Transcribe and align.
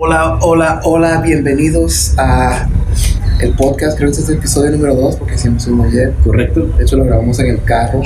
Hola, 0.00 0.38
hola, 0.42 0.80
hola, 0.84 1.20
bienvenidos 1.22 2.14
a 2.18 2.68
el 3.40 3.52
podcast. 3.54 3.98
Creo 3.98 4.10
que 4.10 4.12
este 4.12 4.22
es 4.22 4.28
el 4.28 4.36
episodio 4.36 4.70
número 4.70 4.94
2 4.94 5.16
porque 5.16 5.34
hicimos 5.34 5.66
uno 5.66 5.82
ayer. 5.82 6.14
Correcto. 6.22 6.68
De 6.78 6.84
hecho, 6.84 6.98
lo 6.98 7.04
grabamos 7.04 7.36
en 7.40 7.46
el 7.46 7.64
carro. 7.64 8.02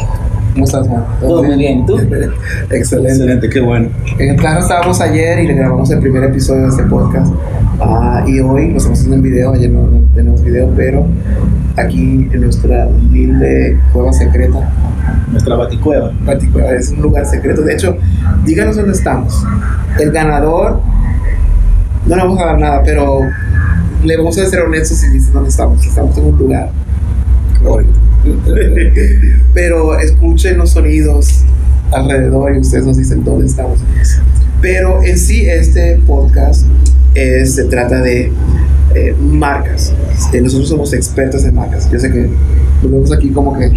¿Cómo 0.54 0.64
estás, 0.64 0.88
Juan? 0.88 1.04
Todo 1.20 1.42
muy 1.42 1.54
bien, 1.58 1.84
¿tú? 1.84 1.98
Excelente. 2.70 3.10
Excelente, 3.10 3.50
qué 3.50 3.60
bueno. 3.60 3.90
En 4.18 4.30
el 4.30 4.40
carro 4.40 4.60
estábamos 4.60 5.02
ayer 5.02 5.40
y 5.40 5.48
le 5.48 5.52
grabamos 5.52 5.90
el 5.90 5.98
primer 5.98 6.24
episodio 6.24 6.62
de 6.62 6.68
este 6.68 6.82
podcast. 6.84 7.30
Ah, 7.78 8.24
y 8.26 8.40
hoy 8.40 8.70
lo 8.70 8.78
estamos 8.78 8.98
haciendo 8.98 9.16
en 9.16 9.22
video. 9.22 9.52
Ayer 9.52 9.70
no, 9.70 9.82
no 9.82 10.00
tenemos 10.14 10.42
video, 10.42 10.72
pero 10.74 11.06
aquí 11.76 12.26
en 12.32 12.40
nuestra 12.40 12.86
humilde 12.86 13.78
cueva 13.92 14.14
secreta. 14.14 14.72
Nuestra 15.30 15.56
baticueva. 15.56 16.10
Baticueva 16.24 16.70
es 16.70 16.88
un 16.88 17.02
lugar 17.02 17.26
secreto. 17.26 17.60
De 17.60 17.74
hecho, 17.74 17.98
díganos 18.46 18.76
dónde 18.76 18.92
estamos. 18.92 19.44
El 20.00 20.10
ganador, 20.10 20.80
no 22.06 22.16
le 22.16 22.22
vamos 22.22 22.40
a 22.40 22.46
dar 22.46 22.58
nada, 22.58 22.82
pero 22.84 23.20
le 24.04 24.16
vamos 24.16 24.36
a 24.38 24.46
ser 24.46 24.60
honestos 24.60 25.02
y 25.04 25.10
decir 25.10 25.32
dónde 25.32 25.50
estamos. 25.50 25.84
Estamos 25.84 26.16
en 26.18 26.24
un 26.24 26.38
lugar. 26.38 26.70
pero 29.54 29.98
escuchen 29.98 30.58
los 30.58 30.70
sonidos 30.70 31.42
alrededor 31.92 32.54
y 32.56 32.58
ustedes 32.58 32.86
nos 32.86 32.96
dicen 32.96 33.24
dónde 33.24 33.46
estamos. 33.46 33.78
Pero 34.60 35.02
en 35.02 35.18
sí 35.18 35.46
este 35.48 36.00
podcast 36.06 36.66
se 37.14 37.64
trata 37.64 38.00
de 38.00 38.32
eh, 38.94 39.14
marcas. 39.20 39.92
Eh, 40.32 40.40
nosotros 40.40 40.68
somos 40.68 40.92
expertos 40.92 41.44
en 41.44 41.54
marcas. 41.54 41.90
Yo 41.90 41.98
sé 41.98 42.10
que 42.10 42.28
nos 42.82 42.90
vemos 42.90 43.12
aquí 43.12 43.30
como 43.30 43.58
que... 43.58 43.66
eh, 43.66 43.72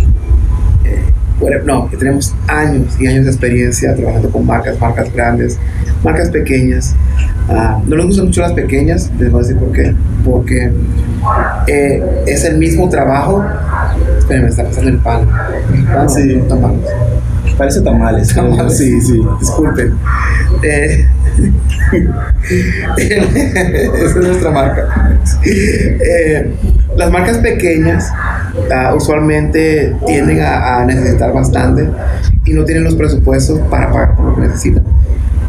bueno, 1.39 1.57
no, 1.65 1.89
que 1.89 1.97
tenemos 1.97 2.33
años 2.47 2.95
y 2.99 3.07
años 3.07 3.25
de 3.25 3.31
experiencia 3.31 3.93
trabajando 3.95 4.29
con 4.29 4.45
marcas, 4.45 4.79
marcas 4.79 5.11
grandes, 5.11 5.57
marcas 6.05 6.29
pequeñas. 6.29 6.95
Ah, 7.49 7.81
no 7.85 7.95
nos 7.97 8.05
gustan 8.07 8.25
mucho 8.27 8.41
las 8.41 8.53
pequeñas, 8.53 9.11
les 9.19 9.31
voy 9.31 9.39
a 9.39 9.43
decir 9.43 9.57
por 9.59 9.71
qué. 9.71 9.93
Porque 10.23 10.71
eh, 11.67 12.23
es 12.27 12.45
el 12.45 12.57
mismo 12.57 12.87
trabajo. 12.89 13.43
Espérenme, 14.17 14.45
me 14.45 14.49
está 14.51 14.63
pasando 14.63 14.91
el 14.91 14.99
pan. 14.99 15.27
El 15.73 15.83
pan 15.83 16.09
Sí. 16.09 16.35
no, 16.35 16.45
tamales. 16.45 16.89
Parece 17.57 17.81
tamales. 17.81 18.33
Tamales. 18.33 18.77
Sí, 18.77 19.01
sí. 19.01 19.21
Disculpen. 19.39 19.95
Eh, 20.63 21.07
esa 22.47 24.05
es 24.05 24.15
nuestra 24.15 24.51
marca. 24.51 25.17
Eh, 25.43 26.53
las 26.95 27.11
marcas 27.11 27.37
pequeñas 27.39 28.11
ah, 28.73 28.93
usualmente 28.95 29.95
tienden 30.05 30.41
a, 30.41 30.79
a 30.79 30.85
necesitar 30.85 31.33
bastante 31.33 31.89
y 32.45 32.53
no 32.53 32.63
tienen 32.63 32.83
los 32.83 32.95
presupuestos 32.95 33.59
para 33.69 33.91
pagar 33.91 34.15
por 34.15 34.25
lo 34.27 34.35
que 34.35 34.41
necesitan. 34.41 34.83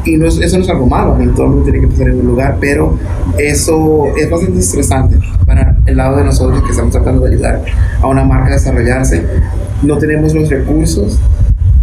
Y 0.07 0.17
no 0.17 0.27
es- 0.27 0.39
eso 0.39 0.57
no 0.59 0.63
es 0.65 0.71
algo 0.71 0.87
malo, 0.87 1.17
todo 1.35 1.45
el 1.47 1.51
mundo 1.51 1.65
tiene 1.65 1.81
que 1.81 1.85
empezar 1.87 2.09
en 2.09 2.21
un 2.21 2.27
lugar, 2.27 2.57
pero 2.61 2.97
eso 3.39 4.05
es 4.17 4.31
bastante 4.31 4.61
estresante 4.61 5.19
para 5.45 5.77
el 5.85 5.97
lado 5.97 6.17
de 6.19 6.25
nosotros 6.25 6.63
que 6.63 6.71
estamos 6.71 6.93
tratando 6.93 7.23
de 7.25 7.35
ayudar 7.35 7.63
a 8.01 8.07
una 8.07 8.25
marca 8.25 8.49
a 8.51 8.53
desarrollarse. 8.53 9.25
No 9.83 9.99
tenemos 9.99 10.33
los 10.35 10.49
recursos 10.49 11.19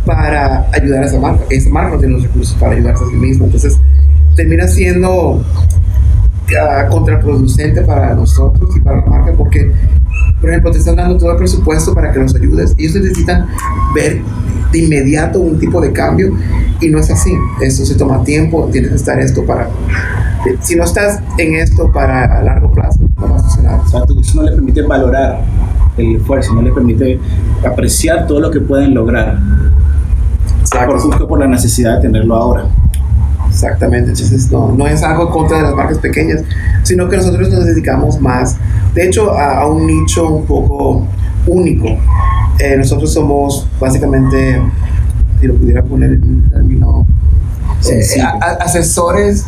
para 0.05 0.67
ayudar 0.73 1.03
a 1.03 1.05
esa 1.05 1.19
marca. 1.19 1.43
Esa 1.49 1.69
marca 1.69 1.91
no 1.91 1.99
tiene 1.99 2.13
los 2.13 2.23
recursos 2.23 2.55
para 2.59 2.73
ayudarse 2.73 3.03
a 3.03 3.07
sí 3.09 3.15
misma. 3.15 3.45
Entonces, 3.45 3.77
termina 4.35 4.67
siendo 4.67 5.43
ah, 6.61 6.85
contraproducente 6.89 7.81
para 7.81 8.13
nosotros 8.15 8.75
y 8.75 8.79
para 8.79 8.97
la 9.01 9.05
marca 9.05 9.33
porque, 9.37 9.71
por 10.39 10.49
ejemplo, 10.49 10.71
te 10.71 10.77
están 10.79 10.95
dando 10.95 11.17
todo 11.17 11.31
el 11.31 11.37
presupuesto 11.37 11.93
para 11.93 12.11
que 12.11 12.19
los 12.19 12.35
ayudes 12.35 12.73
y 12.77 12.85
ellos 12.85 13.01
necesitan 13.01 13.47
ver 13.95 14.21
de 14.73 14.79
inmediato 14.79 15.39
un 15.39 15.59
tipo 15.59 15.79
de 15.79 15.93
cambio 15.93 16.35
y 16.81 16.89
no 16.89 16.99
es 16.99 17.09
así. 17.09 17.31
Esto 17.61 17.85
se 17.85 17.95
toma 17.95 18.23
tiempo, 18.23 18.67
tienes 18.71 18.89
que 18.89 18.95
estar 18.97 19.19
esto 19.19 19.45
para... 19.45 19.69
Si 20.61 20.75
no 20.75 20.83
estás 20.83 21.21
en 21.37 21.55
esto 21.55 21.89
para 21.91 22.39
a 22.39 22.43
largo 22.43 22.71
plazo, 22.71 22.99
no 23.17 23.29
va 23.29 23.37
a 23.37 23.39
funcionar. 23.39 23.79
Eso 23.85 24.41
no 24.41 24.43
le 24.43 24.51
permite 24.51 24.81
valorar 24.81 25.41
el 25.97 26.17
esfuerzo, 26.17 26.53
no 26.53 26.61
le 26.61 26.71
permite 26.71 27.19
apreciar 27.65 28.27
todo 28.27 28.41
lo 28.41 28.51
que 28.51 28.59
pueden 28.59 28.93
lograr. 28.93 29.39
Por 30.85 30.99
justo 30.99 31.27
por 31.27 31.39
la 31.39 31.47
necesidad 31.47 31.97
de 31.97 32.01
tenerlo 32.01 32.35
ahora. 32.35 32.65
Exactamente, 33.47 34.09
entonces 34.09 34.51
no, 34.51 34.71
no 34.71 34.87
es 34.87 35.03
algo 35.03 35.29
contra 35.29 35.57
de 35.57 35.63
las 35.63 35.75
marcas 35.75 35.99
pequeñas, 35.99 36.43
sino 36.81 37.07
que 37.07 37.17
nosotros 37.17 37.49
nos 37.51 37.65
dedicamos 37.65 38.19
más, 38.19 38.57
de 38.95 39.05
hecho, 39.05 39.31
a, 39.31 39.59
a 39.59 39.67
un 39.67 39.85
nicho 39.85 40.27
un 40.27 40.45
poco 40.47 41.05
único. 41.45 41.85
Eh, 42.59 42.75
nosotros 42.77 43.11
somos 43.13 43.67
básicamente, 43.79 44.61
si 45.39 45.47
lo 45.47 45.55
pudiera 45.55 45.83
poner 45.83 46.11
en 46.13 46.23
un 46.23 46.49
término, 46.49 47.07
eh, 47.89 48.03
asesores 48.59 49.45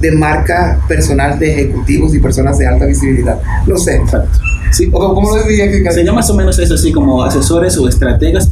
de 0.00 0.12
marca 0.12 0.80
personal 0.86 1.38
de 1.38 1.52
ejecutivos 1.52 2.14
y 2.14 2.20
personas 2.20 2.58
de 2.58 2.66
alta 2.66 2.86
visibilidad. 2.86 3.40
No 3.66 3.76
sé, 3.76 3.96
Exacto. 3.96 4.38
Sí, 4.70 4.90
¿cómo, 4.90 5.12
cómo 5.14 5.36
lo 5.36 5.42
diría 5.46 5.70
que 5.70 5.90
Sería 5.92 6.12
más 6.14 6.30
o 6.30 6.34
menos 6.34 6.58
eso, 6.58 6.74
así 6.74 6.92
como 6.92 7.22
asesores 7.22 7.76
o 7.76 7.86
estrategas 7.88 8.50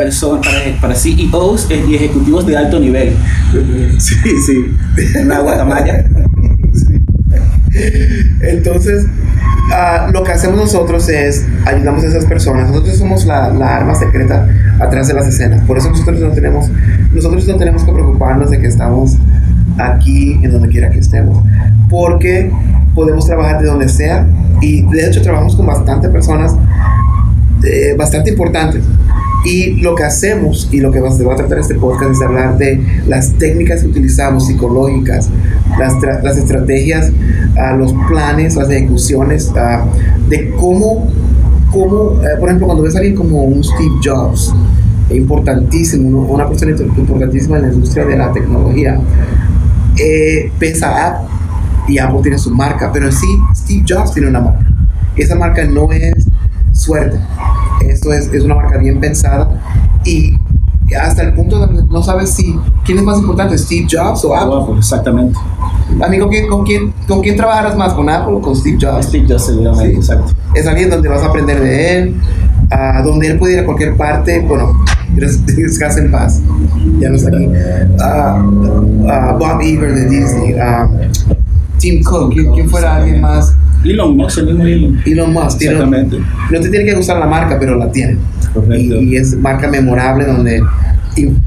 person- 0.00 0.40
para, 0.40 0.80
para 0.80 0.94
CEOs 0.94 1.68
y 1.70 1.94
ejecutivos 1.94 2.46
de 2.46 2.56
alto 2.56 2.80
nivel. 2.80 3.14
Sí, 3.98 4.14
sí. 4.46 4.74
Una 5.20 5.40
guatamaya. 5.40 6.08
Entonces, 8.40 9.06
ah, 9.74 10.08
lo 10.12 10.22
que 10.22 10.32
hacemos 10.32 10.56
nosotros 10.56 11.08
es 11.08 11.46
ayudamos 11.66 12.04
a 12.04 12.08
esas 12.08 12.24
personas. 12.24 12.68
Nosotros 12.68 12.96
somos 12.96 13.26
la, 13.26 13.50
la 13.50 13.76
arma 13.76 13.94
secreta 13.94 14.46
atrás 14.80 15.08
de 15.08 15.14
las 15.14 15.26
escenas. 15.26 15.64
Por 15.66 15.78
eso 15.78 15.90
nosotros 15.90 16.20
no 16.20 16.30
tenemos, 16.30 16.70
nosotros 17.12 17.46
no 17.46 17.56
tenemos 17.56 17.84
que 17.84 17.92
preocuparnos 17.92 18.50
de 18.50 18.60
que 18.60 18.66
estamos 18.66 19.16
aquí, 19.78 20.38
en 20.42 20.52
donde 20.52 20.68
quiera 20.68 20.90
que 20.90 20.98
estemos, 20.98 21.42
porque 21.88 22.50
podemos 22.94 23.26
trabajar 23.26 23.60
de 23.60 23.66
donde 23.66 23.88
sea 23.88 24.26
y 24.60 24.82
de 24.82 25.08
hecho 25.08 25.20
trabajamos 25.20 25.56
con 25.56 25.66
bastantes 25.66 26.10
personas 26.10 26.54
eh, 27.64 27.94
bastante 27.96 28.30
importantes. 28.30 28.82
Y 29.44 29.72
lo 29.82 29.94
que 29.94 30.04
hacemos 30.04 30.68
y 30.72 30.80
lo 30.80 30.90
que 30.90 31.00
se 31.12 31.24
va 31.24 31.34
a 31.34 31.36
tratar 31.36 31.58
este 31.58 31.74
podcast 31.74 32.12
es 32.12 32.22
hablar 32.22 32.56
de 32.56 32.82
las 33.06 33.34
técnicas 33.34 33.82
que 33.82 33.88
utilizamos 33.88 34.46
psicológicas, 34.46 35.28
las, 35.78 35.94
las 36.22 36.38
estrategias, 36.38 37.12
ah, 37.58 37.76
los 37.76 37.94
planes, 38.08 38.56
las 38.56 38.70
ejecuciones, 38.70 39.52
ah, 39.54 39.84
de 40.28 40.50
cómo, 40.52 41.10
cómo 41.70 42.22
eh, 42.22 42.38
por 42.40 42.48
ejemplo, 42.48 42.66
cuando 42.66 42.84
ves 42.84 42.94
a 42.96 42.98
alguien 42.98 43.14
como 43.14 43.42
un 43.42 43.62
Steve 43.62 44.00
Jobs, 44.02 44.54
importantísimo, 45.10 46.22
una 46.22 46.48
persona 46.48 46.72
importantísima 46.96 47.58
en 47.58 47.62
la 47.62 47.72
industria 47.72 48.06
de 48.06 48.16
la 48.16 48.32
tecnología, 48.32 48.98
eh, 49.98 50.50
pesa 50.58 50.88
a 50.88 51.06
Apple 51.08 51.28
y 51.88 51.98
Apple 51.98 52.20
tiene 52.22 52.38
su 52.38 52.50
marca, 52.50 52.90
pero 52.92 53.12
sí, 53.12 53.26
Steve 53.54 53.84
Jobs 53.86 54.12
tiene 54.12 54.28
una 54.28 54.40
marca. 54.40 54.66
Esa 55.16 55.36
marca 55.36 55.64
no 55.66 55.92
es 55.92 56.26
suerte, 56.74 57.18
esto 57.88 58.12
es, 58.12 58.26
es 58.32 58.44
una 58.44 58.56
marca 58.56 58.78
bien 58.78 59.00
pensada 59.00 59.48
y 60.04 60.34
hasta 61.00 61.22
el 61.22 61.32
punto 61.32 61.58
donde 61.58 61.82
no 61.84 62.02
sabes 62.02 62.30
si 62.30 62.58
quién 62.84 62.98
es 62.98 63.04
más 63.04 63.18
importante, 63.18 63.56
Steve 63.56 63.86
Jobs 63.90 64.22
o 64.26 64.36
Apple. 64.36 64.76
Exactamente. 64.76 65.38
Amigo, 66.04 66.26
¿con 66.26 66.30
quién, 66.34 66.48
con, 66.48 66.64
quién, 66.64 66.92
¿con 67.08 67.20
quién 67.22 67.36
trabajarás 67.36 67.76
más? 67.76 67.94
¿Con 67.94 68.08
Apple 68.10 68.34
o 68.34 68.40
con 68.42 68.54
Steve 68.54 68.76
Jobs? 68.80 69.06
Steve 69.06 69.26
Jobs, 69.28 69.46
seguramente, 69.46 69.90
Sí. 69.92 69.96
exacto. 69.96 70.32
es 70.54 70.66
alguien 70.66 70.90
donde 70.90 71.08
vas 71.08 71.22
a 71.22 71.26
aprender 71.26 71.60
de 71.60 71.98
él, 71.98 72.20
a 72.70 73.02
donde 73.02 73.28
él 73.28 73.38
puede 73.38 73.54
ir 73.54 73.60
a 73.60 73.64
cualquier 73.64 73.96
parte, 73.96 74.40
bueno, 74.40 74.72
des- 75.14 75.44
descansa 75.46 76.00
en 76.00 76.10
paz, 76.10 76.42
ya 76.98 77.08
no 77.08 77.16
está 77.16 77.28
aquí. 77.28 77.48
Ah, 78.00 79.36
Bob 79.38 79.60
Iger 79.62 79.94
de 79.94 80.06
Disney, 80.06 80.54
Tim 81.84 82.02
Cook, 82.02 82.32
¿quién, 82.32 82.50
quién 82.52 82.70
fuera 82.70 82.96
alguien 82.96 83.20
más? 83.20 83.54
Elon 83.84 84.16
Musk, 84.16 84.38
el 84.38 84.46
mismo 84.46 84.64
Elon. 84.64 85.02
Elon 85.04 85.32
Musk, 85.34 85.60
Exactamente. 85.60 86.18
no 86.50 86.60
te 86.60 86.70
tiene 86.70 86.86
que 86.86 86.94
gustar 86.94 87.18
la 87.18 87.26
marca, 87.26 87.58
pero 87.60 87.76
la 87.76 87.92
tiene. 87.92 88.16
Correcto. 88.54 89.02
Y, 89.02 89.12
y 89.12 89.16
es 89.16 89.36
marca 89.36 89.68
memorable 89.68 90.24
donde 90.24 90.62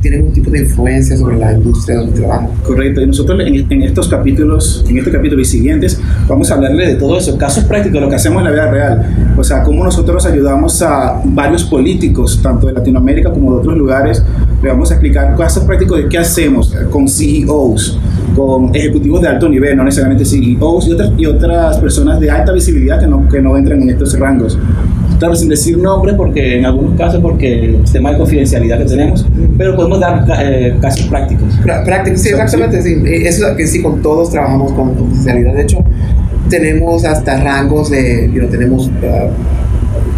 tienen 0.02 0.25
un 0.25 0.34
tipo 0.34 0.50
de 0.50 0.59
influencia 0.59 1.18
sobre 1.18 1.38
la 1.38 1.53
industria 1.53 1.98
donde 1.98 2.14
trabajan. 2.14 2.50
Correcto, 2.64 3.02
y 3.02 3.08
nosotros 3.08 3.40
en, 3.46 3.72
en 3.72 3.81
estos 3.84 4.08
capítulos, 4.08 4.86
en 4.88 4.98
este 4.98 5.12
capítulo 5.12 5.42
y 5.42 5.46
siguientes, 5.46 6.00
vamos 6.28 6.50
a 6.51 6.56
hablarle 6.56 6.88
de 6.88 6.95
todo 6.95 7.18
eso, 7.18 7.38
casos 7.38 7.63
prácticos, 7.66 8.00
lo 8.00 8.10
que 8.10 8.16
hacemos 8.16 8.40
en 8.40 8.45
la 8.45 8.51
vida 8.51 8.72
real. 8.72 9.36
O 9.38 9.44
sea, 9.44 9.63
cómo 9.63 9.83
nosotros 9.83 10.25
ayudamos 10.25 10.81
a 10.81 11.22
varios 11.25 11.63
políticos, 11.63 12.40
tanto 12.42 12.68
de 12.68 12.74
Latinoamérica 12.74 13.31
como 13.31 13.54
de 13.54 13.60
otros 13.60 13.78
lugares. 13.78 14.24
Le 14.62 14.69
vamos 14.69 14.92
a 14.92 14.94
explicar 14.94 15.36
casos 15.36 15.63
prácticos 15.66 15.98
de 15.98 16.10
qué 16.10 16.18
hacemos 16.18 16.74
con 16.90 17.07
CEOs, 17.07 18.00
con 18.38 18.74
ejecutivos 18.75 19.22
de 19.24 19.30
alto 19.30 19.50
nivel, 19.50 19.75
no 19.75 19.84
necesariamente 19.84 20.24
CEOs, 20.24 20.88
y 20.88 20.92
otras, 20.94 21.12
y 21.18 21.25
otras 21.25 21.78
personas 21.80 22.19
de 22.19 22.30
alta 22.30 22.51
visibilidad 22.54 23.00
que 23.00 23.07
no, 23.07 23.28
que 23.28 23.42
no 23.42 23.57
entran 23.57 23.81
en 23.81 23.89
estos 23.89 24.18
rangos. 24.19 24.60
Claro, 25.18 25.36
sin 25.36 25.50
decir 25.50 25.75
nombres, 25.80 26.13
porque 26.16 26.60
en 26.60 26.66
algunos 26.68 26.95
casos, 26.95 27.19
porque 27.19 27.66
el 27.66 27.84
tema 27.92 28.12
de 28.12 28.19
confidencialidad 28.19 28.78
que 28.78 28.86
tenemos, 28.86 29.25
pero 29.57 29.75
podemos 29.75 30.00
dar 30.00 30.24
eh, 30.44 30.78
casos 30.80 31.07
prácticos. 31.07 31.56
Prá- 31.63 31.84
Práctico, 31.84 32.18
sí, 32.18 32.30
exactamente, 32.30 32.84
sí. 32.84 32.95
Eso 33.25 33.48
es 33.48 33.57
que 33.57 33.66
sí, 33.66 33.81
con 33.81 34.04
todos 34.04 34.30
trabajamos 34.30 34.72
con 34.74 34.90
oficialidad. 34.90 35.56
De 35.56 35.63
hecho, 35.63 35.80
tenemos 36.50 37.04
hasta 37.06 37.42
rangos 37.44 37.90
de, 37.90 38.30
you 38.31 38.40
know, 38.40 38.50
tenemos 38.51 38.92
ah, 39.04 39.30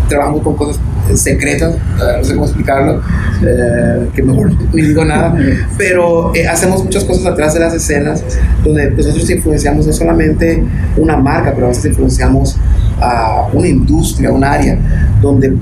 trabajamos 0.10 0.42
con 0.42 0.56
cosas 0.56 0.80
secretas, 1.16 1.74
eh, 1.76 2.18
no 2.18 2.24
sé 2.24 2.34
cómo 2.34 2.46
explicarlo, 2.46 3.02
eh, 3.42 4.08
que 4.14 4.24
mejor 4.24 4.52
ni 4.74 4.82
digo 4.82 5.04
nada, 5.06 5.36
pero 5.78 6.34
eh, 6.36 6.48
hacemos 6.48 6.84
muchas 6.84 7.04
cosas 7.04 7.26
atrás 7.26 7.54
de 7.54 7.60
las 7.60 7.74
escenas 7.74 8.24
donde 8.64 8.92
nosotros 8.92 9.30
influenciamos 9.30 9.88
no 9.88 9.94
solamente 9.94 10.64
una 10.98 11.18
marca, 11.18 11.52
pero 11.54 11.68
a 11.68 11.70
veces 11.70 11.86
influenciamos 11.86 12.58
a 13.02 13.48
una 13.54 13.68
industria, 13.68 14.32
un 14.32 14.44
área, 14.44 14.78
donde 15.22 15.54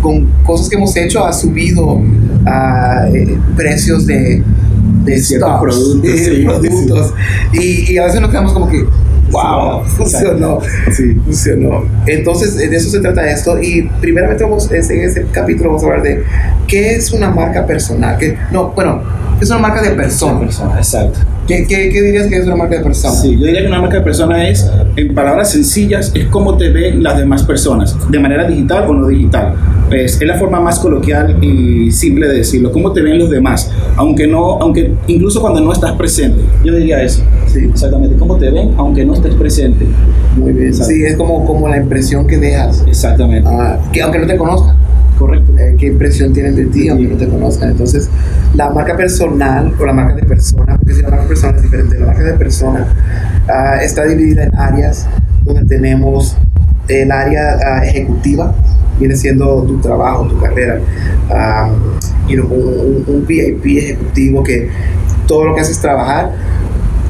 con 0.00 0.26
cosas 0.44 0.68
que 0.68 0.76
hemos 0.76 0.96
hecho 0.96 1.24
ha 1.26 1.32
subido 1.32 2.00
a 2.46 3.06
precios 3.56 4.06
de, 4.06 4.42
de 5.04 5.18
Ciertos 5.18 5.60
productos, 5.60 6.10
sí. 6.18 6.44
productos. 6.44 7.14
Y, 7.52 7.92
y 7.92 7.98
a 7.98 8.04
veces 8.04 8.20
nos 8.20 8.30
quedamos 8.30 8.52
como 8.52 8.68
que, 8.68 8.86
wow, 9.30 9.82
funcionó, 9.84 10.58
Sí. 10.92 11.14
funcionó. 11.24 11.84
Entonces, 12.06 12.56
de 12.56 12.74
eso 12.74 12.90
se 12.90 13.00
trata 13.00 13.28
esto. 13.30 13.60
Y 13.60 13.88
primeramente 14.00 14.44
vamos, 14.44 14.70
en 14.70 15.00
ese 15.00 15.26
capítulo 15.32 15.70
vamos 15.70 15.82
a 15.82 15.86
hablar 15.86 16.02
de 16.02 16.22
qué 16.66 16.94
es 16.94 17.12
una 17.12 17.30
marca 17.30 17.66
personal. 17.66 18.16
Que, 18.18 18.36
no, 18.52 18.70
bueno, 18.70 19.02
¿qué 19.38 19.44
es 19.44 19.50
una 19.50 19.60
marca 19.60 19.82
de 19.82 19.90
persona? 19.90 20.46
Exacto. 20.76 21.20
¿Qué, 21.46 21.66
qué, 21.66 21.88
qué 21.90 22.02
dirías 22.02 22.26
que 22.26 22.36
es 22.36 22.46
una 22.46 22.56
marca 22.56 22.76
de 22.76 22.82
persona? 22.82 23.14
Sí, 23.14 23.38
yo 23.38 23.46
diría 23.46 23.62
que 23.62 23.68
una 23.68 23.80
marca 23.80 23.96
de 23.96 24.02
persona 24.02 24.46
es, 24.48 24.70
en 24.96 25.14
palabras 25.14 25.50
sencillas, 25.50 26.12
es 26.14 26.26
cómo 26.26 26.58
te 26.58 26.68
ven 26.68 27.02
las 27.02 27.16
demás 27.16 27.42
personas, 27.42 27.96
de 28.10 28.18
manera 28.18 28.46
digital 28.46 28.84
o 28.88 28.92
no 28.92 29.08
digital. 29.08 29.54
Pues, 29.88 30.20
es 30.20 30.26
la 30.26 30.36
forma 30.36 30.60
más 30.60 30.78
coloquial 30.78 31.42
y 31.42 31.90
simple 31.90 32.28
de 32.28 32.38
decirlo, 32.38 32.70
cómo 32.72 32.92
te 32.92 33.00
ven 33.00 33.18
los 33.18 33.30
demás, 33.30 33.70
aunque 33.96 34.26
no, 34.26 34.60
aunque 34.60 34.92
incluso 35.06 35.40
cuando 35.40 35.60
no 35.60 35.72
estás 35.72 35.92
presente. 35.92 36.42
Yo 36.64 36.74
diría 36.74 37.02
eso. 37.02 37.22
Sí. 37.46 37.60
Exactamente, 37.64 38.16
cómo 38.16 38.36
te 38.36 38.50
ven 38.50 38.74
aunque 38.76 39.04
no 39.04 39.14
estés 39.14 39.34
presente. 39.34 39.86
Muy 40.36 40.52
bien. 40.52 40.74
Sí, 40.74 41.04
es 41.04 41.16
como, 41.16 41.44
como 41.46 41.68
la 41.68 41.78
impresión 41.78 42.26
que 42.26 42.36
dejas. 42.36 42.84
Exactamente. 42.86 43.48
Ah, 43.50 43.78
que 43.92 44.02
aunque 44.02 44.18
no 44.18 44.26
te 44.26 44.36
conozcan. 44.36 44.76
Correcto. 45.18 45.52
eh, 45.58 45.74
qué 45.76 45.86
impresión 45.86 46.32
tienen 46.32 46.54
de 46.54 46.66
ti 46.66 46.88
aunque 46.88 47.08
no 47.08 47.16
te 47.16 47.26
conozcan. 47.26 47.70
Entonces, 47.70 48.08
la 48.54 48.70
marca 48.70 48.96
personal 48.96 49.72
o 49.78 49.84
la 49.84 49.92
marca 49.92 50.14
de 50.14 50.22
persona, 50.22 50.76
porque 50.76 50.94
si 50.94 51.02
la 51.02 51.10
marca 51.10 51.26
personal 51.26 51.56
es 51.56 51.62
diferente, 51.62 51.98
la 51.98 52.06
marca 52.06 52.22
de 52.22 52.34
persona 52.34 52.86
ah, 53.48 53.78
está 53.82 54.04
dividida 54.04 54.44
en 54.44 54.54
áreas 54.54 55.06
donde 55.44 55.64
tenemos 55.64 56.36
el 56.88 57.10
área 57.10 57.58
ah, 57.64 57.84
ejecutiva, 57.84 58.54
viene 58.98 59.16
siendo 59.16 59.62
tu 59.62 59.78
trabajo, 59.80 60.26
tu 60.26 60.38
carrera, 60.38 60.80
ah, 61.30 61.70
you 62.26 62.36
know, 62.42 62.46
un, 63.06 63.24
VIP 63.26 63.78
ejecutivo 63.78 64.42
que 64.42 64.68
todo 65.26 65.46
lo 65.46 65.54
que 65.54 65.60
haces 65.60 65.76
es 65.76 65.82
trabajar, 65.82 66.32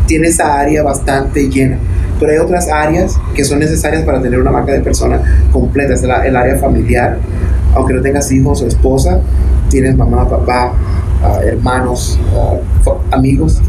tiene 0.06 0.28
esa 0.28 0.58
área 0.58 0.82
bastante 0.82 1.48
llena. 1.48 1.78
Pero 2.18 2.32
hay 2.32 2.38
otras 2.38 2.68
áreas 2.68 3.18
que 3.34 3.44
son 3.44 3.60
necesarias 3.60 4.02
para 4.02 4.20
tener 4.20 4.40
una 4.40 4.50
marca 4.50 4.72
de 4.72 4.80
persona 4.80 5.20
completa. 5.52 5.94
Es 5.94 6.02
la- 6.02 6.26
el 6.26 6.34
área 6.34 6.56
familiar, 6.56 7.18
aunque 7.74 7.94
no 7.94 8.00
tengas 8.00 8.30
hijos 8.32 8.62
o 8.62 8.66
esposa, 8.66 9.20
tienes 9.68 9.96
mamá, 9.96 10.28
papá, 10.28 10.72
hermanos, 11.44 12.18
amigos. 13.10 13.60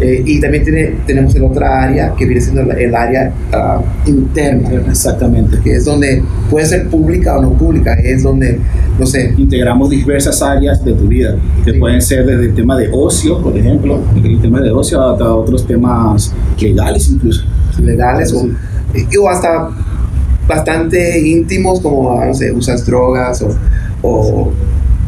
Eh, 0.00 0.22
y 0.26 0.40
también 0.40 0.64
tiene, 0.64 0.94
tenemos 1.06 1.34
el 1.34 1.44
otra 1.44 1.82
área 1.82 2.12
que 2.14 2.24
viene 2.24 2.40
siendo 2.40 2.62
el 2.72 2.94
área 2.94 3.32
ah, 3.52 3.80
interna, 4.06 4.70
Exactamente. 4.88 5.58
que 5.62 5.74
es 5.76 5.84
donde 5.84 6.22
puede 6.50 6.66
ser 6.66 6.88
pública 6.88 7.38
o 7.38 7.42
no 7.42 7.52
pública, 7.52 7.94
es 7.94 8.22
donde, 8.22 8.58
no 8.98 9.06
sé, 9.06 9.32
integramos 9.36 9.90
diversas 9.90 10.40
áreas 10.42 10.84
de 10.84 10.92
tu 10.94 11.06
vida, 11.06 11.36
que 11.64 11.72
Sí. 11.72 11.78
pueden 11.78 12.00
ser 12.02 12.26
desde 12.26 12.46
el 12.46 12.54
tema 12.54 12.76
de 12.76 12.88
ocio, 12.92 13.40
por 13.42 13.56
ejemplo, 13.56 14.00
el 14.16 14.40
tema 14.40 14.60
de 14.60 14.70
ocio 14.70 15.00
hasta 15.02 15.32
otros 15.34 15.66
temas 15.66 16.32
legales 16.60 17.08
incluso. 17.10 17.44
legales 17.82 18.32
o, 18.32 18.48
o 19.22 19.28
hasta 19.28 19.70
bastante 20.48 21.20
íntimos 21.28 21.80
como, 21.80 22.18
ah, 22.18 22.26
no 22.26 22.34
sé, 22.34 22.50
usas 22.50 22.84
drogas 22.86 23.42
o, 23.42 23.50
o 24.02 24.52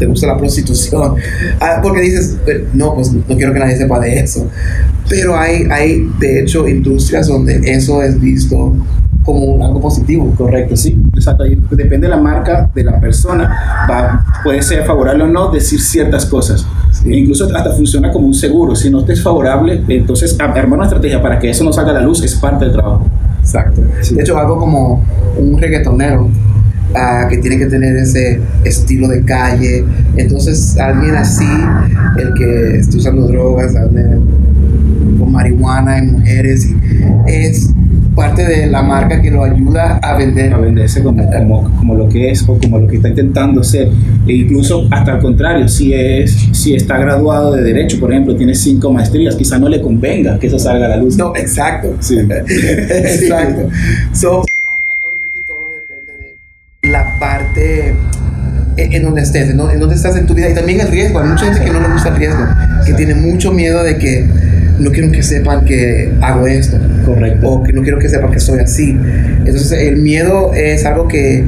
te 0.00 0.06
gusta 0.06 0.26
la 0.26 0.36
prostitución. 0.36 1.14
Ah, 1.60 1.78
porque 1.82 2.00
dices, 2.00 2.38
"Eh, 2.46 2.66
no, 2.72 2.94
pues 2.94 3.12
no 3.12 3.36
quiero 3.36 3.52
que 3.52 3.58
nadie 3.60 3.76
sepa 3.76 4.00
de 4.00 4.18
eso. 4.18 4.48
Pero 5.08 5.36
hay, 5.36 5.68
hay 5.70 6.10
de 6.18 6.40
hecho, 6.40 6.66
industrias 6.66 7.28
donde 7.28 7.60
eso 7.64 8.02
es 8.02 8.18
visto 8.20 8.74
como 9.24 9.64
algo 9.64 9.80
positivo. 9.80 10.32
Correcto, 10.36 10.76
sí, 10.76 10.98
exacto. 11.14 11.44
Depende 11.70 12.06
de 12.06 12.08
la 12.08 12.16
marca 12.20 12.70
de 12.74 12.82
la 12.82 12.98
persona, 12.98 13.86
va, 13.88 14.24
puede 14.42 14.62
ser 14.62 14.84
favorable 14.84 15.24
o 15.24 15.26
no 15.28 15.50
decir 15.52 15.80
ciertas 15.80 16.24
cosas. 16.24 16.66
Sí. 16.92 17.12
E 17.12 17.16
incluso 17.18 17.44
hasta 17.54 17.72
funciona 17.72 18.10
como 18.10 18.26
un 18.26 18.34
seguro. 18.34 18.74
Si 18.74 18.88
no 18.90 19.04
te 19.04 19.12
es 19.12 19.22
favorable, 19.22 19.84
entonces 19.88 20.36
armar 20.40 20.78
una 20.78 20.84
estrategia 20.84 21.20
para 21.20 21.38
que 21.38 21.50
eso 21.50 21.62
no 21.62 21.72
salga 21.72 21.90
a 21.90 21.94
la 21.94 22.00
luz 22.00 22.22
es 22.24 22.34
parte 22.36 22.64
del 22.64 22.72
trabajo. 22.72 23.06
Exacto. 23.40 23.82
Sí. 24.00 24.14
De 24.14 24.22
hecho, 24.22 24.38
algo 24.38 24.56
como 24.56 25.04
un 25.38 25.60
reggaetonero 25.60 26.28
ah, 26.94 27.26
que 27.28 27.38
tiene 27.38 27.58
que 27.58 27.66
tener 27.66 27.96
ese 27.96 28.40
estilo 28.64 29.08
de 29.08 29.22
calle. 29.22 29.84
Entonces, 30.16 30.76
alguien 30.78 31.14
así, 31.16 31.48
el 32.18 32.34
que 32.34 32.78
está 32.78 32.96
usando 32.96 33.26
drogas, 33.26 33.76
ande 33.76 34.04
con 35.18 35.32
marihuana 35.32 35.98
y 35.98 36.02
mujeres, 36.06 36.66
y 36.66 36.76
es 37.26 37.70
parte 38.14 38.44
de 38.44 38.66
la 38.66 38.82
marca 38.82 39.22
que 39.22 39.30
lo 39.30 39.44
ayuda 39.44 39.98
a 39.98 40.16
vender. 40.16 40.52
a 40.52 40.58
venderse 40.58 41.02
como, 41.02 41.30
como, 41.30 41.76
como 41.76 41.94
lo 41.94 42.08
que 42.08 42.30
es 42.30 42.46
o 42.48 42.58
como 42.58 42.78
lo 42.78 42.86
que 42.86 42.96
está 42.96 43.08
intentando 43.08 43.62
ser. 43.62 43.88
E 44.26 44.34
incluso 44.34 44.86
hasta 44.90 45.14
al 45.14 45.20
contrario, 45.20 45.68
si, 45.68 45.92
es, 45.94 46.48
si 46.52 46.74
está 46.74 46.98
graduado 46.98 47.52
de 47.52 47.62
Derecho, 47.62 47.98
por 47.98 48.12
ejemplo, 48.12 48.36
tiene 48.36 48.54
cinco 48.54 48.92
maestrías, 48.92 49.36
quizá 49.36 49.58
no 49.58 49.68
le 49.68 49.80
convenga 49.80 50.38
que 50.38 50.48
eso 50.48 50.58
salga 50.58 50.86
a 50.86 50.88
la 50.90 50.96
luz. 50.96 51.16
No, 51.16 51.34
exacto. 51.36 51.96
Sí. 52.00 52.18
exacto. 52.48 53.68
So, 54.12 54.42
parte 57.50 57.94
en, 58.76 59.02
donde 59.02 59.22
estés, 59.22 59.50
en 59.50 59.56
donde, 59.56 59.94
estás 59.94 60.16
en 60.16 60.26
tu 60.26 60.34
vida 60.34 60.48
y 60.48 60.54
también 60.54 60.80
el 60.80 60.88
riesgo. 60.88 61.20
Hay 61.20 61.28
mucha 61.28 61.46
gente 61.46 61.64
que 61.64 61.70
no 61.70 61.80
le 61.80 61.88
gusta 61.88 62.08
el 62.10 62.16
riesgo, 62.16 62.44
que 62.86 62.94
tiene 62.94 63.14
mucho 63.14 63.52
miedo 63.52 63.82
de 63.82 63.98
que 63.98 64.26
no 64.78 64.90
quiero 64.90 65.10
que 65.10 65.22
sepan 65.22 65.66
que 65.66 66.10
hago 66.22 66.46
esto 66.46 66.78
Correcto. 67.04 67.46
o 67.46 67.62
que 67.62 67.72
no 67.74 67.82
quiero 67.82 67.98
que 67.98 68.08
sepan 68.08 68.30
que 68.30 68.40
soy 68.40 68.60
así. 68.60 68.96
Entonces 69.44 69.72
el 69.72 69.96
miedo 69.96 70.52
es 70.54 70.86
algo 70.86 71.06
que 71.06 71.44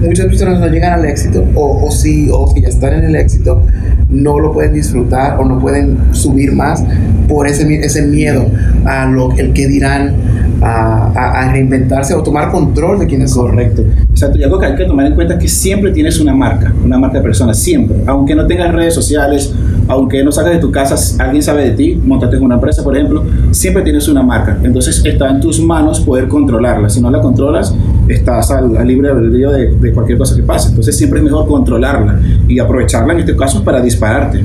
muchas 0.00 0.26
personas 0.26 0.60
no 0.60 0.66
llegan 0.68 0.94
al 0.94 1.04
éxito 1.04 1.46
o, 1.54 1.86
o 1.86 1.90
si 1.90 2.30
o 2.32 2.50
si 2.54 2.62
ya 2.62 2.68
están 2.68 2.94
en 2.94 3.04
el 3.04 3.16
éxito 3.16 3.66
no 4.08 4.40
lo 4.40 4.50
pueden 4.52 4.72
disfrutar 4.72 5.38
o 5.38 5.44
no 5.44 5.58
pueden 5.58 5.98
subir 6.12 6.52
más 6.52 6.82
por 7.28 7.46
ese, 7.46 7.68
ese 7.84 8.02
miedo 8.02 8.50
a 8.86 9.04
lo 9.04 9.36
el 9.36 9.52
que 9.52 9.68
dirán 9.68 10.14
a, 10.60 11.12
a- 11.14 11.40
a 11.48 11.52
reinventarse 11.52 12.14
o 12.14 12.22
tomar 12.22 12.50
control 12.50 12.98
de 12.98 13.06
quienes 13.06 13.32
son. 13.32 13.50
Correcto. 13.50 13.82
Exacto. 14.10 14.38
Y 14.38 14.42
algo 14.44 14.58
que 14.58 14.66
hay 14.66 14.74
que 14.76 14.84
tomar 14.84 15.06
en 15.06 15.14
cuenta 15.14 15.34
es 15.34 15.40
que 15.40 15.48
siempre 15.48 15.90
tienes 15.92 16.20
una 16.20 16.34
marca, 16.34 16.72
una 16.84 16.98
marca 16.98 17.18
de 17.18 17.22
persona, 17.22 17.54
siempre. 17.54 17.96
Aunque 18.06 18.34
no 18.34 18.46
tengas 18.46 18.72
redes 18.72 18.94
sociales, 18.94 19.52
aunque 19.88 20.22
no 20.22 20.30
salgas 20.32 20.54
de 20.54 20.60
tu 20.60 20.70
casa, 20.70 20.96
alguien 21.22 21.42
sabe 21.42 21.64
de 21.64 21.70
ti, 21.72 22.00
montaste 22.04 22.36
en 22.36 22.42
una 22.44 22.56
empresa, 22.56 22.82
por 22.84 22.96
ejemplo, 22.96 23.24
siempre 23.50 23.82
tienes 23.82 24.06
una 24.08 24.22
marca. 24.22 24.58
Entonces 24.62 25.02
está 25.04 25.30
en 25.30 25.40
tus 25.40 25.60
manos 25.60 26.00
poder 26.00 26.28
controlarla. 26.28 26.88
Si 26.90 27.00
no 27.00 27.10
la 27.10 27.20
controlas, 27.20 27.74
estás 28.08 28.50
al, 28.50 28.76
al 28.76 28.86
libre 28.86 29.10
albedrío 29.10 29.50
de, 29.50 29.74
de 29.74 29.92
cualquier 29.92 30.18
cosa 30.18 30.36
que 30.36 30.42
pase. 30.42 30.68
Entonces 30.68 30.96
siempre 30.96 31.18
es 31.20 31.24
mejor 31.24 31.46
controlarla 31.48 32.20
y 32.48 32.58
aprovecharla 32.58 33.14
en 33.14 33.20
este 33.20 33.34
caso 33.36 33.64
para 33.64 33.80
dispararte. 33.80 34.44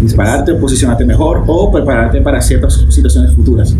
Dispararte, 0.00 0.54
posicionarte 0.54 1.04
mejor 1.04 1.44
o 1.46 1.70
prepararte 1.72 2.20
para 2.20 2.40
ciertas 2.42 2.84
situaciones 2.90 3.32
futuras. 3.34 3.74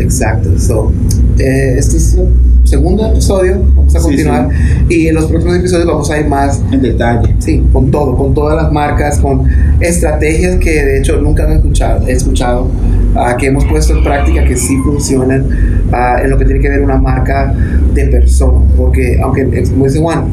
Exacto. 0.00 0.58
So, 0.58 0.92
eh, 1.38 1.74
este 1.78 1.96
es 1.96 2.14
el 2.14 2.28
segundo 2.64 3.06
episodio. 3.06 3.62
Vamos 3.74 3.94
a 3.94 4.00
Sí, 4.00 4.06
continuar. 4.06 4.48
Y 4.88 5.08
en 5.08 5.14
los 5.14 5.26
próximos 5.26 5.56
episodios 5.56 5.86
vamos 5.86 6.10
a 6.10 6.18
ir 6.18 6.26
más 6.26 6.62
En 6.72 6.82
detalle. 6.82 7.34
Sí, 7.38 7.62
con 7.72 7.90
todo, 7.90 8.16
con 8.16 8.34
todas 8.34 8.62
las 8.62 8.72
marcas, 8.72 9.18
con 9.18 9.48
estrategias 9.80 10.56
que 10.56 10.70
de 10.70 10.98
hecho 10.98 11.20
nunca 11.20 11.44
han 11.44 11.52
escuchado, 11.52 12.06
he 12.06 12.12
escuchado 12.12 12.68
ah, 13.14 13.36
que 13.38 13.46
hemos 13.46 13.64
puesto 13.66 13.96
en 13.96 14.04
práctica 14.04 14.44
que 14.44 14.56
sí 14.56 14.76
funcionan 14.84 15.46
ah, 15.92 16.18
en 16.22 16.30
lo 16.30 16.38
que 16.38 16.44
tiene 16.44 16.60
que 16.60 16.68
ver 16.68 16.82
una 16.82 16.96
marca 16.96 17.54
de 17.94 18.06
persona. 18.06 18.58
Porque, 18.76 19.20
aunque, 19.22 19.44
como 19.70 19.86
dice 19.86 20.00
Juan, 20.00 20.24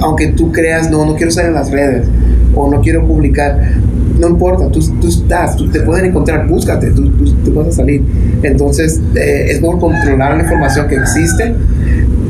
aunque 0.00 0.28
tú 0.28 0.52
creas, 0.52 0.90
no, 0.90 1.04
no 1.04 1.14
quiero 1.14 1.30
estar 1.30 1.46
en 1.46 1.54
las 1.54 1.70
redes 1.70 2.06
o 2.58 2.70
no 2.70 2.80
quiero 2.80 3.06
publicar, 3.06 3.58
no 4.18 4.28
importa, 4.28 4.68
tú, 4.68 4.80
tú 5.00 5.08
estás, 5.08 5.56
te 5.72 5.80
pueden 5.80 6.06
encontrar, 6.06 6.46
búscate, 6.46 6.90
tú, 6.90 7.08
tú, 7.44 7.54
vas 7.54 7.68
a 7.68 7.72
salir. 7.72 8.02
Entonces, 8.42 9.00
eh, 9.14 9.46
es 9.50 9.60
mejor 9.60 9.78
controlar 9.78 10.36
la 10.36 10.42
información 10.42 10.88
que 10.88 10.96
existe 10.96 11.54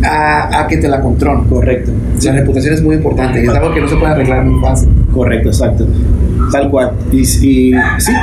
a, 0.05 0.61
a 0.61 0.67
que 0.67 0.77
te 0.79 0.89
la 0.89 1.01
controlen. 1.01 1.45
Correcto. 1.45 1.93
La 2.23 2.33
reputación 2.33 2.75
es 2.75 2.83
muy 2.83 2.97
importante 2.97 3.43
es 3.43 3.49
algo 3.49 3.73
que 3.73 3.81
no 3.81 3.89
se 3.89 3.97
puede 3.97 4.13
arreglar 4.13 4.45
muy 4.45 4.61
fácil. 4.61 4.89
Correcto, 5.13 5.49
exacto. 5.49 5.87
Tal 6.53 6.71
cual. 6.71 6.93
Y, 7.13 7.21
y 7.21 7.25
sí, 7.25 7.75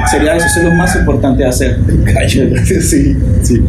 sería 0.10 0.36
eso, 0.36 0.46
eso 0.48 0.60
es 0.60 0.66
lo 0.66 0.74
más 0.74 0.96
importante 0.96 1.44
de 1.44 1.50
hacer. 1.50 1.80
sí, 2.82 3.16
sí. 3.42 3.64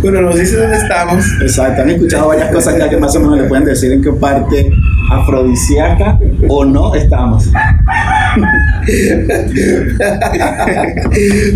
Bueno, 0.00 0.22
nos 0.22 0.38
dice 0.38 0.56
dónde 0.56 0.76
estamos. 0.76 1.24
Exacto. 1.40 1.82
Han 1.82 1.90
escuchado 1.90 2.28
varias 2.28 2.52
cosas 2.52 2.78
ya 2.78 2.88
que 2.88 2.96
más 2.96 3.14
o 3.16 3.20
menos 3.20 3.38
le 3.38 3.44
pueden 3.44 3.64
decir 3.64 3.92
en 3.92 4.02
qué 4.02 4.12
parte 4.12 4.70
afrodisíaca 5.10 6.18
o 6.48 6.64
no 6.64 6.94
estamos. 6.94 7.48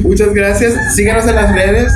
Muchas 0.03 0.35
gracias. 0.35 0.75
Síganos 0.95 1.27
en 1.27 1.35
las 1.35 1.55
redes. 1.55 1.93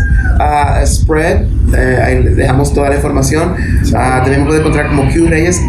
Spread. 0.87 1.45
eh, 1.75 2.01
ahí 2.05 2.23
dejamos 2.35 2.73
toda 2.75 2.91
la 2.91 2.97
información. 2.97 3.55
Ah, 3.95 4.21
también 4.23 4.45
pueden 4.45 4.61
encontrar 4.61 4.89
como 4.89 5.05
Q 5.13 5.27
Reyes 5.29 5.61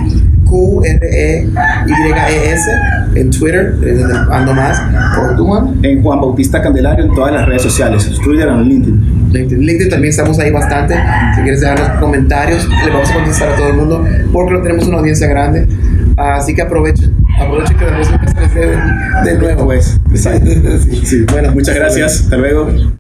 Q-R-E-Y-E-S 1.38 2.72
en 3.16 3.30
Twitter, 3.32 3.76
ando 4.32 4.54
más. 4.54 4.82
¿Por 5.16 5.36
tu 5.36 5.46
Juan? 5.46 5.78
En 5.84 6.02
Juan 6.02 6.22
Bautista 6.22 6.62
Candelario 6.62 7.06
en 7.06 7.14
todas 7.14 7.34
las 7.34 7.46
redes 7.46 7.62
sociales, 7.64 8.10
Twitter 8.24 8.48
y 8.48 8.64
LinkedIn. 8.64 9.30
LinkedIn. 9.34 9.66
LinkedIn 9.66 9.90
también 9.90 10.12
estamos 10.12 10.40
ahí 10.40 10.52
bastante. 10.52 10.96
Si 11.36 11.42
quieres 11.42 11.62
dejarnos 11.62 11.90
comentarios, 12.00 12.68
le 12.86 12.92
vamos 12.92 13.10
a 13.12 13.14
contestar 13.16 13.50
a 13.50 13.56
todo 13.56 13.68
el 13.68 13.74
mundo 13.76 14.06
porque 14.32 14.54
lo 14.54 14.62
tenemos 14.62 14.88
una 14.88 15.00
audiencia 15.00 15.28
grande. 15.28 15.68
Así 16.16 16.56
que 16.56 16.62
aprovechen, 16.62 17.14
aprovechen 17.40 17.78
que 17.78 17.86
se 18.04 18.18
les 18.42 18.56
dé 18.56 18.68
de, 18.68 18.78
de 19.26 19.38
nuevo. 19.40 19.66
Pues, 19.66 20.00
exacto. 20.12 20.50
Sí. 21.04 21.26
Bueno, 21.32 21.52
Muchas 21.52 21.76
gracias. 21.76 22.22
Hasta 22.22 22.38
luego. 22.38 22.70